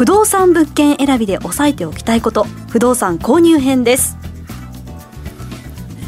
[0.00, 2.44] 不動産物件選びで押さえておきたいこと。
[2.70, 4.16] 不動産購入編です。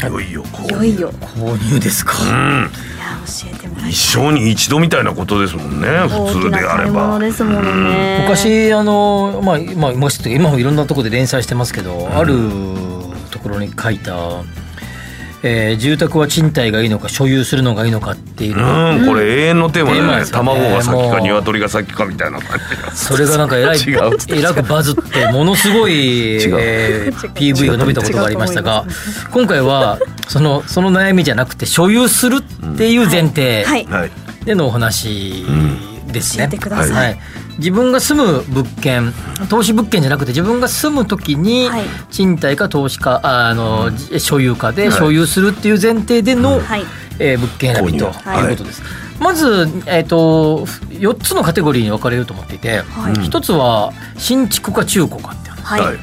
[0.01, 0.07] い。
[0.07, 1.13] よいよこいよいよ。
[1.13, 2.29] 購入ですか、うん。
[2.31, 2.71] いや
[3.27, 7.19] 教えてもらい一生に一度みたいなことですもんね普通であれば。
[7.19, 8.21] ですものね。
[8.23, 12.35] 昔あのまあまあ今もいろんなところで連載してますけど、ある
[13.31, 14.15] ところに書いた、
[15.45, 18.57] えー住宅は賃貸がいいのか所有するのがいいのかっていう。
[18.57, 20.49] のうんこれ永遠のテーマテーマでねですよね。
[20.49, 22.59] 卵が先か鶏が先かみたいな感
[22.93, 23.79] じそれがなんかえらい
[24.29, 28.85] えらくバズってものすごい、えー PV が伸びたことがありましたが
[29.31, 33.65] 今回はそのその悩みじゃなくて所有するっていう前提
[34.45, 35.45] でのお話
[36.13, 36.45] ですね。
[36.45, 37.07] 教えてください。
[37.07, 37.19] はい
[37.59, 39.13] 自分が住む物件
[39.49, 41.85] 投資物件じゃなくて自分が住む時にはい。
[42.11, 46.85] 賃貸か投資かああの所有かで所有するっていう前提での、はい。
[47.19, 48.13] えー物件選びという
[48.51, 48.83] ことです。
[49.21, 53.15] まず、えー、と4つのカテゴリーに分かれると思っていて、はい。
[53.23, 55.81] 一つは新築か中古かって話。
[55.81, 55.97] はい、はい。
[55.97, 56.03] で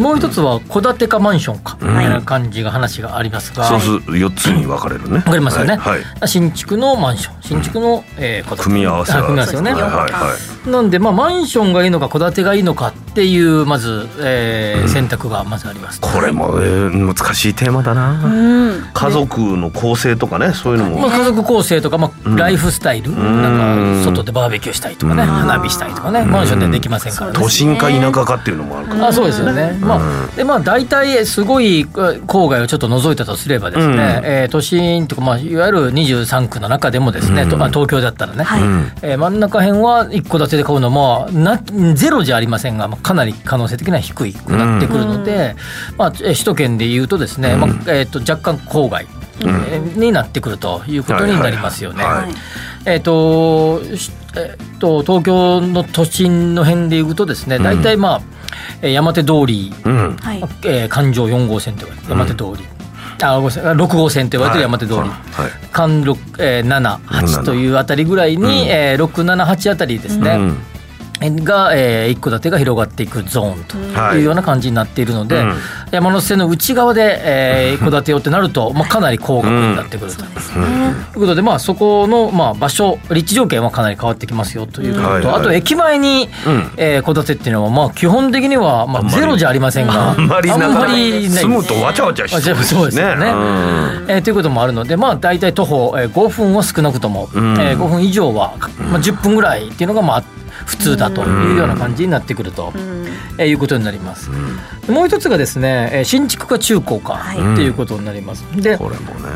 [0.00, 1.94] もう一つは戸建てかマンションかみん。
[1.94, 5.16] たいな感じが話がありますが、そうすると4つに分かれるね。
[5.16, 6.02] わかりますよね、はい。
[6.20, 6.28] はい。
[6.28, 7.34] 新築のマンション。
[7.42, 8.62] 新築の、えー戸建て。
[8.64, 10.36] 組み合わせ組み合わせよね、はいはいは
[10.66, 10.70] い。
[10.70, 16.00] なんで、まあ、マンションがいいのか戸建てがいいのかっていうまず、えー選択がまずあります。
[16.00, 18.28] これも、えー難しいテーマだな、う
[18.72, 18.84] ん。
[18.92, 21.08] 家族の構成とかねそういうのも。
[21.08, 22.36] まあ、家族構成とか、まあ、ん。
[22.36, 25.28] ライフスタイル、なんか外でバーベキューしたいとかね、うん。
[25.28, 27.38] 花火したいとかね、マンションでできませんからね。
[27.38, 29.08] 都心か田舎かっていうのもあるから。
[29.08, 34.00] あそうですよね、まあでまあ、大体すごいえ郊外をちょっと除いたとすればですね、うん。
[34.24, 38.62] えー都心とか、まあ、いわゆる23区の中でもですね、とまあ、東京だったらね、はい。
[38.62, 38.92] うん。
[39.02, 41.58] えー真ん中辺は一戸建てで買うのもな
[41.94, 45.54] ゼロじゃありませんが、まあ、かなり可能性的には低くなってくるので、
[45.96, 49.06] まあ、えー首都圏でいうとですね、まあえー、と若干郊外、
[49.40, 52.04] えーになってくるということになりますよね。
[52.86, 58.20] えーとしえーと東京の都心の辺でいうとですね大体まあ、
[58.82, 60.16] えー山手通り、うん。
[60.16, 60.38] はい。
[60.64, 62.64] えー環状4号線と言われて山手通り、
[63.22, 63.64] あごめんなさい。
[63.64, 65.10] 6号線と言われてる山手通り、はい。
[65.72, 70.58] 環六えー7、8というあたりぐらいに、えー、6、7、8あたりですね、うん
[71.30, 74.18] が、えー、一戸建てが広がっていくゾーンとはい。
[74.18, 75.54] いうような感じになっているので、うん。
[75.90, 80.18] 山手線の内側で、えー、 一戸建てをってなると、まあ、かなり高額になってくると。
[80.18, 80.26] とい
[81.16, 85.34] うことで、まあ、そこの、まあ、場所立地条件はかなり変わってきますよということと、はいはい。
[85.36, 86.70] あと駅前にうん。
[86.76, 93.26] えー戸、建てっていうのは、まあ、基本的には、まあ、ゼロじゃありませんがあんまり住むとわちゃわちゃしそうですそうですよね。
[93.26, 94.04] うん。
[94.08, 97.56] えーということもあるので、まあ、大体徒歩、えー、5分は少なくとも、ん。
[97.60, 98.54] えー5分以上は、
[98.90, 100.22] まあ、10分ぐらいっていうのが、まあ、
[100.66, 102.72] 普通だというような感じになってくると、
[103.38, 104.30] えーいうことになります。
[104.88, 107.54] もう一つがですね、えー新築か中古かはい。
[107.54, 108.44] っていうことになります。
[108.56, 109.28] で、これもね。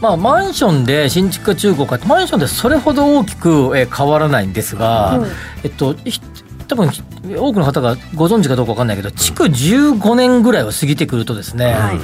[0.00, 5.26] まあ、マンションで新築か中古かってマンションでそれほど大きくえー変わらないんですが、うん。
[5.64, 6.20] えっとひ
[6.68, 7.02] 多分ひ
[7.36, 12.00] 多くの方がご存知かどうかわかんないけど築15年ぐらいを過ぎてくるとですね、はい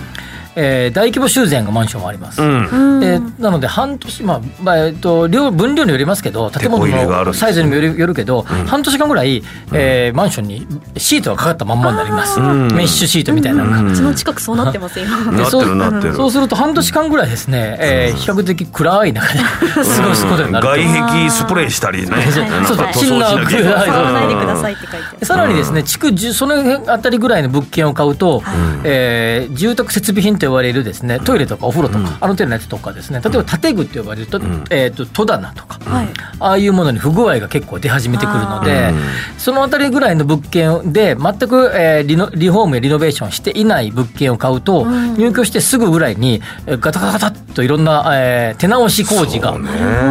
[0.56, 2.40] えー大規模修繕がマンションはあります。
[2.42, 2.66] うん。
[2.98, 3.04] うん。
[3.04, 9.42] えーなので半年、まあまあえっと量分量によりますけど建物のサイズにもよるよるけど、半年間ぐらい、
[9.72, 12.68] えーマンションにシートがかかったまんまになります、ん。
[12.68, 13.64] メッシュシートみたいな。
[13.64, 13.92] のが。
[13.92, 16.14] うちの近くそうなってますよなってるなってる。
[16.14, 19.38] そうすると半年間ぐらいですね、えー比較的暗い中で
[19.74, 20.70] 過ごすことになると。
[20.72, 22.08] 外壁スプレーしたりね。
[22.30, 22.46] そう。
[22.66, 23.42] そうか塗装しなきゃ。
[23.42, 26.54] いけシンナーない触らないでくださいって書いてさらにですね、築10その
[26.92, 28.42] あたりぐらいの物件を買うと、
[28.84, 33.20] えー住宅設備品と呼ばれるですねトイレとかお風呂とか、あの手のやつとかですね。
[33.24, 36.08] 例えば建具って呼ばれると,、えー、と戸棚とか、はい。
[36.40, 38.92] ああいうものに不具合が結構出始めてくるので、
[39.38, 44.84] そのあたりぐらいの物件で全く、えーリノリフォームやリノベーションしていない物件を買うと、
[45.16, 49.56] 入居してすぐぐらいにえーガタガタガタっといろんな、えー手直し工事が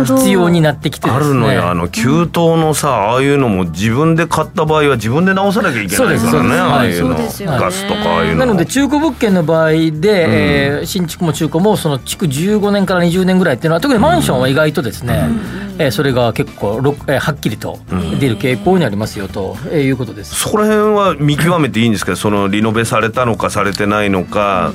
[0.06, 1.26] 必要になってきてですね。
[1.26, 1.70] あるのよ。
[1.70, 6.56] あの給湯のさああいうのも自分で買った場合は自分で直さなきゃいけないからね。
[6.56, 7.16] ああいうの。
[7.18, 7.58] そうですよね。
[7.60, 15.30] ガスとかああいうのなので中古物件の場合で、えー新築も中古もその築15年から20年ぐらいっていうのは特にマンションは意外とですね、
[15.78, 17.80] えーそれが結構ろえーはっきりと
[18.20, 20.36] 出る傾向にありますよとえーいうことです。
[20.36, 24.74] そこら辺は見極めていいんですけどそのリノベされたのかされてないのか、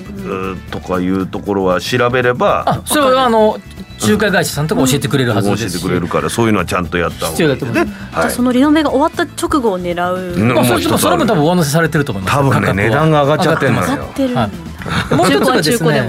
[0.70, 2.64] とかいうところは調べれば。
[2.66, 3.58] あそれはあの
[4.00, 10.54] 仲介会社さんとか教えてくれるはず教えですし、てくれるからそういうのはちゃんとやった方必要だと思いますじゃあそのリノベが終わった直後を狙う、うん。
[10.54, 13.96] まあ、それもう一つあるそれも多分上乗せされてると思います多分ね値段が上がっちゃってますよ。
[13.96, 15.14] 上がってるんだ、はい。
[15.16, 16.02] もう一つがですね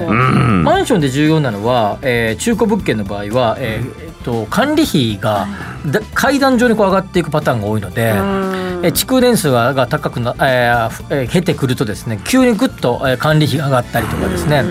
[0.63, 5.47] マンションで重要なのは、えー中古物件の場合は、えーえっと管理費が
[5.85, 8.81] だ階段上にこう上がっていくパターンが多いので、うん。
[8.83, 14.63] えー築年数がが高くな、えーふえー経てくるとですね急にぐっと、えー管理費が上がったりとかですね、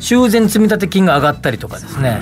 [0.00, 2.20] 修繕積立金が上がったりとかですね、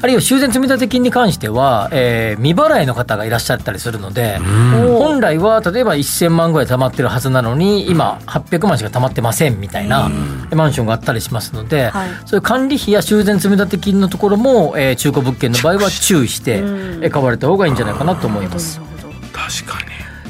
[0.00, 10.08] あるいは修繕積立金に関しては、えー未払いの方がいらっしゃったりするので、本来は例えば1000万ぐらい貯まってるはずなのに今800万しか貯まってませんみたいな
[10.54, 12.10] マンションがあったりしますので、はい。
[12.26, 16.64] そういう管理費や修繕積立金のところも、えー中古物件の場合は注意して、う
[17.00, 18.80] んえー買われた方がいいんじゃないかなと思います。
[19.32, 19.78] 確か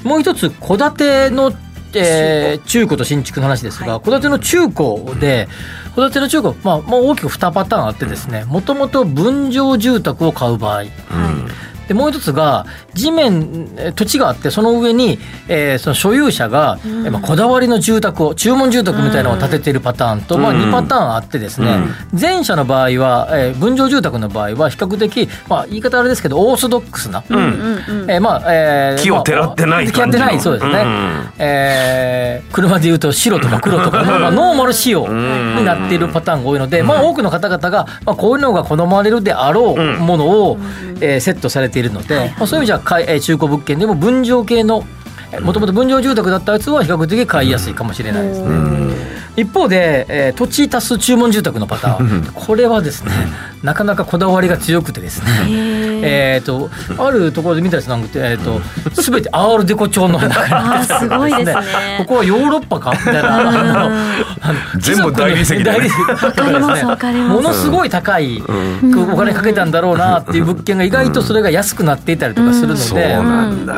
[0.03, 0.09] に。
[0.09, 1.53] もう一つ戸建ての、
[1.95, 2.97] えー中古。
[2.97, 5.49] と新築の話ですが戸建ての中古で
[5.97, 10.85] 戸建ての中古、まあ、まあ大きく2パターンあってですねもともと分譲住宅を買う場合。
[11.89, 15.19] でもう一つが地面えー土地があってその上に、
[15.49, 21.79] えーその所有者が、えーまあ、こだわりの住宅を注文住宅みたいなのを建てているパターンと、まあ、うん2パターンあってですね、
[22.19, 27.37] 前者の場合は、えー分譲住宅の場合は比較的、まあ、言い方あれですけどオーソドックスな、うん。
[27.37, 28.03] うん。
[28.03, 28.11] うん。
[28.11, 31.31] えーまあえー木をてらってないまあてらってないそうですね、うん。
[31.39, 40.59] えー車でいうと白とか黒とかの、まあ、ノーマル仕様になっているパターンが多いので、まあ、多くの方々が、まあ、こういうのが好まれるであろうものを、
[41.01, 44.85] えーセットされているので、まあ、そういう意味じゃ買いえー中古物件でも分譲系の
[45.43, 49.16] もともと分譲住宅だったやつは比較的買いやすいかもしれないですね。
[49.37, 52.33] 一方で、えー土地足す注文住宅のパターン。
[52.35, 53.11] これはですね
[53.63, 55.29] なかなかこだわりが強くてですね
[56.03, 56.71] えーと
[57.03, 58.61] あるところで見たやつなんて、えー、と
[59.03, 60.29] 全てアールデコ調のす
[61.09, 61.97] ごいですね。
[61.99, 63.51] ここはヨーロッパかみたいなあの
[64.41, 65.63] あの全部大理石。
[65.65, 65.89] だね
[67.29, 73.09] ものすごい高いお金かけたんだろうなっていう物件が意外とそれが安くなっていたりとかするのそうで。
[73.09, 73.75] なんだ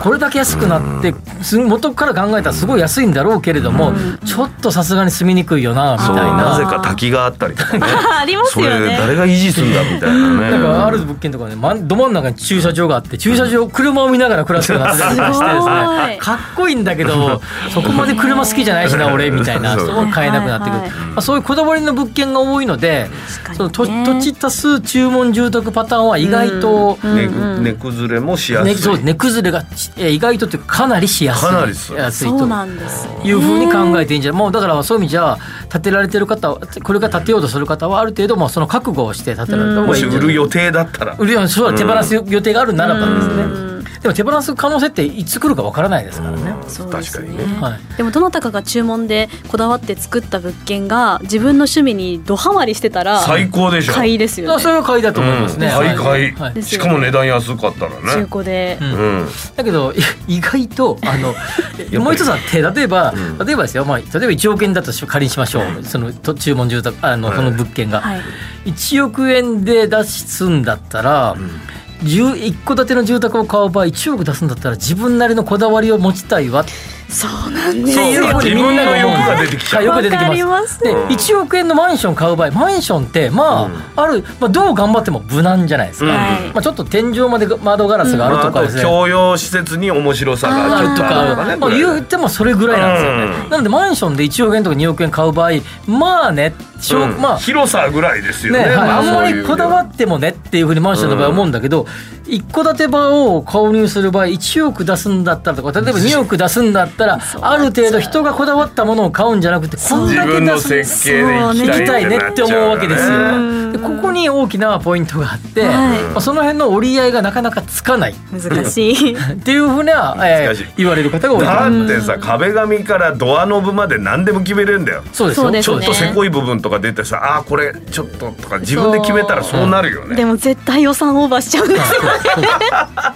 [0.00, 3.92] これだけ安くなってす元から考えたらすごい安いんだろうけれども、
[4.24, 6.32] ちょっとさすがに住みにくいよなみたそいうな。
[6.50, 7.84] なぜか滝があったりとかね。
[8.20, 8.92] ありますそよね。
[8.92, 10.28] れ誰が維持するんだみたいな。
[10.40, 16.18] ねなんかある物件とかね、まんど真ん中に駐車場があって駐車場車を見ながら暮らすようになってたりとかしてですすごねい。
[16.18, 17.42] かっこいいんだけど
[17.72, 19.74] そこまで車好きじゃないしな俺みたいな。
[19.74, 20.90] そうすごい買えなくなってくる、はいはい。
[20.90, 23.10] まあ、そういうこだわりの物件が多いので
[23.44, 27.28] 確その土かにね土地多数注文住宅パターンは意外と、ね
[27.60, 28.72] 値崩れもしやすい。
[28.72, 29.62] ね、そう値崩れが
[29.96, 32.38] 意外とというかかなりしやすいかなり安いと。
[32.38, 33.20] そうなんですね。
[33.24, 34.40] いうふうに考えていいんじゃない。
[34.40, 35.36] もうだからそういう意味じゃ
[35.70, 40.28] 建てられてる方はこれから建てようとする方はある程度もうその覚悟をして建てられた方もしがいいんじゃない。
[40.28, 41.16] 売る予定だったら。
[41.18, 43.69] 売るそうだ手放す予定があるならばですね
[44.02, 46.54] でも手放す可能性っていつ来るかわからないですからね、
[46.90, 47.44] 確かにね。
[47.60, 47.96] はい。
[47.96, 53.92] でもどなたかが注文でこだわって作った物件が自分の趣味にドハマりしてたら最高でしょ。
[53.92, 54.62] 買いですよね。
[54.62, 55.72] それは買いだと思いますね、うん。
[55.72, 56.32] 買い買い。
[56.32, 56.62] はい。
[56.62, 58.92] しかも値段安かったら中ね古で、うん。
[58.92, 59.28] うん。
[59.56, 61.34] だけどい意外とあの
[62.00, 63.12] もう一つあって例えば、
[63.44, 65.84] 例えばですよ、まあ、例えば1億円だとし仮にしましょう。
[65.84, 68.22] そのと注文住宅あのその物件が、はい。
[68.64, 76.62] 1億円で出すんだったら、10一戸建ての住宅を買う場合1億出すんだったら自分なりのこだわりを持ちたいわ。
[76.62, 76.64] っ
[77.10, 78.04] そうなんですよ。
[78.04, 78.26] いう。
[78.26, 79.36] ふうにみんなが思う。
[79.36, 79.82] んです自分の欲が出てきちゃう。
[79.82, 80.74] はいよく出てきまます。
[80.74, 86.40] すで1億円のマンション買う場合マンションってまあ、ある、まあ、どう頑張っても無難じゃないですか、うんはい。
[86.54, 90.88] まあ、ちょっと天井まで窓ガラスがあるまああととかですね、共用施設に面白さがある。
[90.96, 95.50] とか、ねまあ、言ってもそれぐらいなんですよね、うんなのでマンションで1億円とか2億円買う場合
[95.86, 97.20] まあねしょううん。
[97.20, 97.38] まあ。
[97.38, 98.64] 広さぐらいですよね。
[98.64, 98.90] ねはい。
[98.90, 99.42] あんまそういう。
[99.42, 101.86] りこだわってもねっていうふうにマンションの場合は思うんだけど、
[102.30, 113.38] 一戸建て場を購入する場合1億出すんだったらとか例えば2億出すんだったらある程度人がこだわったものを買うんじゃなくてこん自だけ分の出す設計で行きたい行きたいねって思うわけですよ。
[113.38, 118.14] ねでここに大きなポイントがあって、はいまあ、その辺の折り合いがなかなかつかない。
[118.32, 119.14] 難しい。
[119.14, 121.40] っていうふうな、えー言われる方が多い。
[121.40, 125.02] とだってさ壁紙からドアノブまで何でも決めれるんだよ。
[125.12, 125.50] そうですよ。
[125.50, 125.62] ね。
[125.62, 130.16] ちょっとせこい部分とか出てさあーこれちょっととか自分で決めたらそうなるよね。
[130.16, 133.14] でも絶対予算オーバーしちゃうんですよな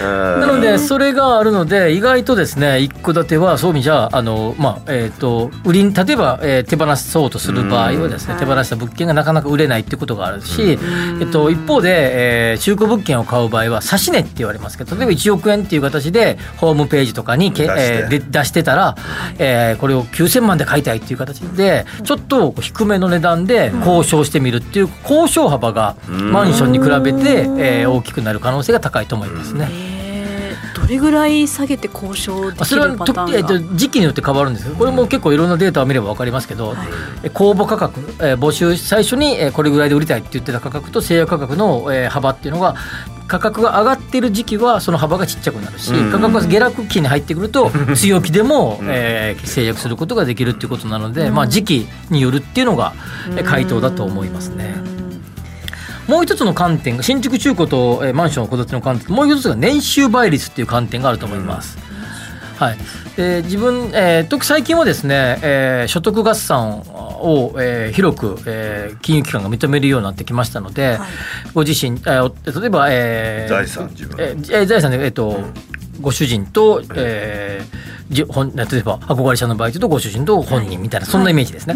[0.00, 10.78] なのでそれがあるので意外とですね一戸建てはそういう意味じゃあの、まあえー、と売りに例えば、えー手放そうとする場合はですね手放した物件がなかなか売れないっていうことがあるし、
[11.20, 17.94] えっと、一方で、えー中古物件を買う場合は指値って言われますけど例えば1億円っていう形でホームページとかにけ、出して。
[17.94, 18.96] えーで出してたら、
[19.38, 29.87] えーこれを9000万で買いたいっていう形でちょっと低めの値段で交渉してみるっていう交渉幅がマンションに比べて、えー大きくなる可能性が高いと思いますね。
[30.88, 36.74] れぐらい下げて交渉できそれはるパターンが、時期によって変わるんですけどこれも結構いろんなデータを見れば分かりますけど、
[37.22, 42.74] え公募価格、えー募集最初にえーこれぐらいで売りたいって言ってた価格と制約価格のえー幅っていうのが
[43.26, 52.94] 価格が上がってる時期はその幅がちっちゃくなるし、価格が下落期に入ってくると強気でも、えー制約することができるっていうことなので、まあ、時期によるっていうのが
[53.30, 54.97] えー回答だと思いますね。
[56.08, 61.78] もう一つの観点が新築中古と、えーマンション戸建ての観点もう一つが年収倍率っていう観点があると思います。
[62.56, 62.78] はい、
[63.16, 70.98] で自分、えー、特最近はですね、えー所得合算を、えー広く、えー金融機関が認めるようになってきましたので、
[71.54, 75.40] ご自身、えーお例えば、えー財産自分えーえー財産で、えーと
[76.00, 81.74] ご主人と、えーじ本例えば憧れ者の場合というとご主人と本人みたいな、そんなイメージですね。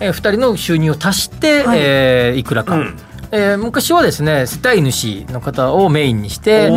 [0.00, 1.78] えー、2人の収入を足して、はい。
[1.78, 2.78] いえーいくらか。
[3.30, 6.70] えー昔はですね世帯主の方をメインにして、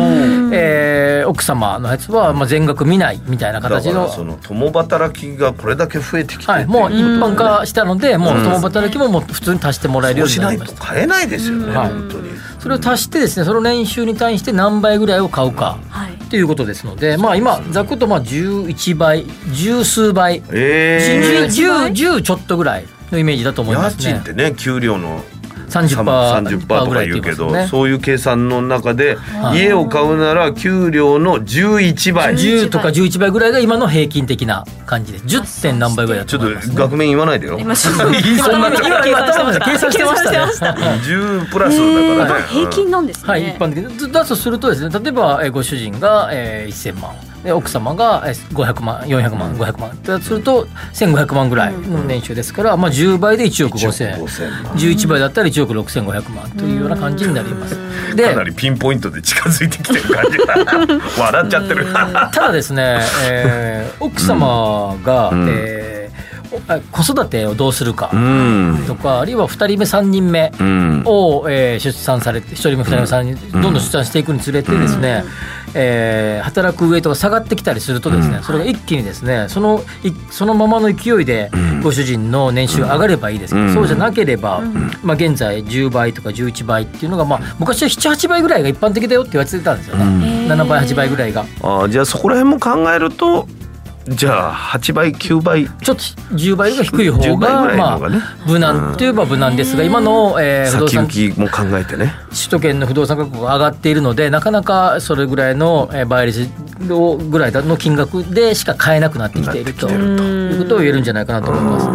[0.52, 10.76] えー奥様のやつはまあ全額見ないみたいなだ形のその共働きがこれだけ増えてきてはい、もう一般化したので、もう共働きももう普通に足してもらえるよそううになりました。
[10.76, 11.90] しないと買えないですよね、はい。
[11.90, 12.30] 本当に。
[12.58, 16.12] それを足してですね、その年収に対して何倍ぐらいを買うかはい。
[16.12, 24.04] っていうことですので、まあ今ざっくりとまあ11倍、十数倍、え10 10 10ちょっとぐらいのイメージだと思いますね。
[24.04, 24.24] 家賃っ。
[24.24, 25.22] てね給料の
[25.70, 26.04] 30%
[26.58, 29.16] 30%とぐらいか言うけど、ねそういう計算の中で
[29.54, 29.58] い。
[29.58, 32.36] 家を買うなら給料の11倍。
[32.36, 35.24] ち10とか11倍ぐらいが今の平均的な感じです。
[35.24, 35.62] 10.
[35.62, 37.58] 点何倍ぐらいだとょっ思います、と額面言わないでよ。
[37.58, 38.70] 今そんな今
[39.60, 40.82] 計算してましたね。
[41.04, 41.76] 10プラス
[42.18, 44.12] だからね、平均なんですね、はい、一般的に。
[44.12, 47.12] だとするとですね例えば、えーご主人が、えー、1000万
[47.44, 50.02] で奥様が、えー、500万400万500万。
[50.02, 54.72] だとすると1500万ぐらいの年収ですから、まあ、10倍で1億5000 5000万。
[54.74, 57.76] 11倍だったら1億6500万というような感じになります。
[58.14, 61.86] でかなりピンポイントで近づいてきてる感じが 笑っちゃってる。
[61.92, 65.46] ただですね、えー奥様が、ん。
[65.48, 65.79] え
[66.92, 68.10] 子育てをどうするか。
[68.12, 68.84] うん。
[68.86, 71.02] とか、あるいは2人目3人目うん。
[71.06, 75.24] を、えー出産されて1人目2人目3人どんどん出産していくにつれてですね、
[75.74, 81.50] えー働くウエイトが下がってきたりするとですね、それが一気にですねそのいそのままの勢いで
[81.82, 83.74] ご主人の年収上がればいいですけど、うん。
[83.74, 84.60] そうじゃなければ、
[85.02, 91.42] まあ、現在10倍とか11倍っていうのが、まあ、昔は78倍ぐらいが一般的だよって言われてたんですよね、7倍8倍ぐらいが。
[91.62, 93.46] あーじゃあそこら辺も考えると
[94.08, 95.66] じゃあ8倍9倍。
[95.66, 96.02] ちょっと
[96.34, 97.98] 10倍が低い方10倍が、いのまあ
[98.46, 102.14] 無難といえば無難ですが、今の、えー不動先産行きも考えてね。
[102.30, 106.48] 首都圏の不動産価格が上がっているのでなかなかそれぐらいのえー倍率
[106.90, 109.92] をぐらいの金額でしか買えなくなってきているとと。
[109.92, 111.88] いうことを言えるんじゃないかなと思います。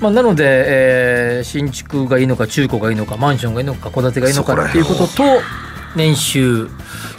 [0.00, 5.22] まあ、なので、えー新築がいいのか中古がいいのかマンションがいいのか戸建てがいいのかっていうことと
[5.96, 6.68] 年収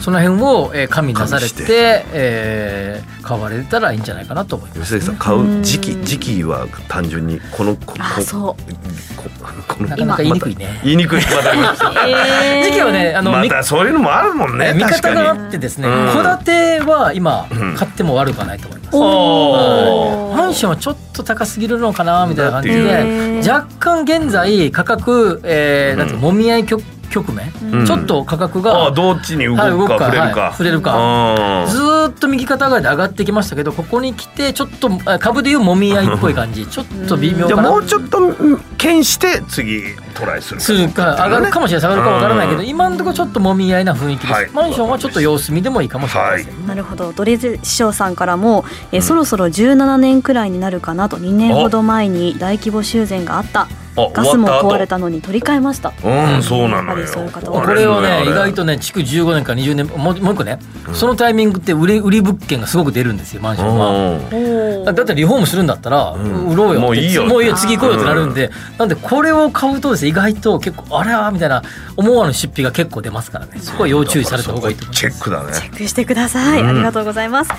[0.00, 4.98] その辺を、えー加味なされてて、えー買われたらいいんじゃないかなと思います。
[4.98, 8.72] 吉崎さん買う時期時期は単純にこのこそう。
[9.16, 9.30] こ
[9.68, 10.80] このなかなか言いにくいね。
[10.82, 12.64] 言いにくいまた えー。
[12.64, 16.12] 時期はねあの、みまたそういうのもあるもんね見確方があってですねうん。
[16.12, 18.96] 戸建ては今買っても悪くはないと思います。
[18.96, 20.36] おー。
[20.36, 27.86] マンションはちょっと高すぎるのかなみたいな感じで若干現在価格、えーなんていうのもみ合い局局面、うん。
[27.86, 30.40] ちょっと価格ああがどっちに動くはい動くかか触れるか。
[30.40, 30.90] はい触れるか。
[30.92, 36.66] かずーっと右肩上がりで上がってきましたけどここに来てちょっとあ株でいうもみ合いっぽい感じ。
[36.66, 39.82] ちょっと微妙じゃあかなもうちょっとうん検して次
[40.14, 41.88] トライするするか上がるかもしれない。
[41.88, 42.66] 下がるかわからないけどうん。
[42.68, 44.50] 今のところちょっともみ合いな雰囲気です、はい。
[44.50, 46.46] マンションはちょっと様子見でもいいかもしれない。
[46.66, 47.12] なるほど。
[47.12, 53.68] ドレズ師匠さんからも、えーそろそろ17年くらいになるかなと2年ほど前に大規模修繕があった。
[53.91, 55.92] あガスも壊れたのに取り替えました。
[56.02, 57.06] うんそうなのよ。
[57.44, 60.58] これをね意外ととね築15年から20年もうもう一個ね、
[60.94, 64.84] そのタイミングって売り売り物件がすごく出るんですよマンションは。
[64.84, 66.48] だだってリフォームするんだったら、ん。
[66.48, 71.62] 売ろうよもういいよもういいよ次行こうよってなるんで、なんでこれを買うとですね意外と結構あれはみたいな
[71.96, 73.58] 思わぬ出費が結構出ますからね。
[73.58, 75.00] そこは要注意された方がいいと思います。
[75.00, 75.52] チェックだね。
[75.52, 77.50] チェックしてください、ありがとうございます。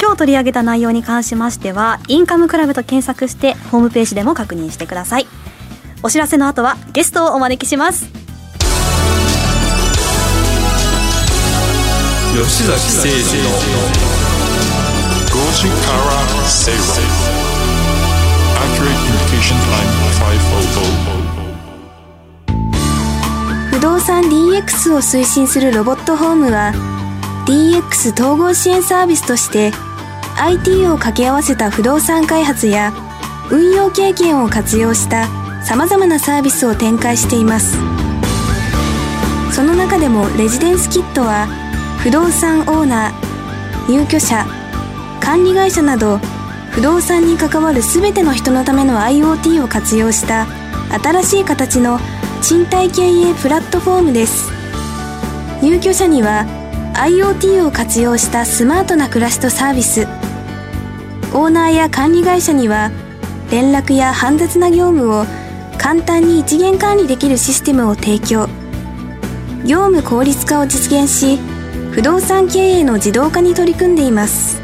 [0.00, 5.26] 今日取り上げた内容に関しましてはインカムクラブと検索してホームページでも確認してください
[6.02, 8.06] お知らせの後はゲストをお招きします。
[12.32, 13.50] 吉崎誠二の
[15.26, 16.08] 5時から
[16.48, 16.80] 正論
[18.60, 19.90] Accurate Communication Time
[20.20, 21.40] 500
[23.70, 26.72] 不動産 DX を推進するロボットホームは
[27.46, 29.72] DX 統合支援サービスとして
[30.38, 32.92] IT を掛け合わせた不動産開発や
[33.50, 35.26] 運用経験を活用した
[35.64, 37.78] 様々なサービスを展開しています。
[39.52, 41.46] その中でもレジデンスキットは
[41.98, 44.46] 不動産オーナー入居者
[45.20, 46.18] 管理会社など
[46.70, 50.46] 不動産に関わる全ての人のための IoT を活用した
[51.02, 51.98] 新しい形の
[52.42, 54.50] 賃貸経営プラットフォームです。
[55.62, 56.46] 入居者には
[56.94, 60.06] IoT を活用したスマートな暮らしとサービス。
[61.32, 62.90] オーナーや管理会社には
[63.50, 65.26] 連絡や煩雑な業務を
[65.80, 68.48] 簡単に一元管理できるシステムを提供。
[69.64, 71.38] 業務効率化を実現し
[71.92, 74.60] 不動産経営の自動化に取り組んでいます。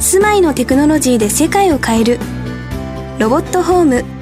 [0.00, 2.18] 住まいのテクノロジーで世界を変える。
[3.20, 4.17] ロボットホーム。